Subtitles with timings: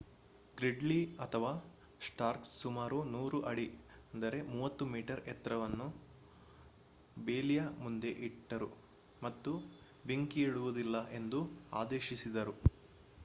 [0.57, 1.49] ಗ್ರಿಡ್ಲಿ ಅಥವಾ
[2.01, 3.65] ಸ್ಟಾರ್ಕ್ ಸುಮಾರು 100 ಅಡಿ
[4.53, 5.01] 30 ಮೀ
[5.33, 5.87] ಎತ್ತರವನ್ನು
[7.17, 8.69] ಬೇಲಿಯ ಮುಂದೆ ಇಟ್ಟರು
[9.21, 9.53] ಮತ್ತು
[10.05, 11.41] ಬೆಂಕಿಯಿಡುವುದಿಲ್ಲ ಎಂದು
[11.75, 12.55] ಆದೇಶಿಸಿದರು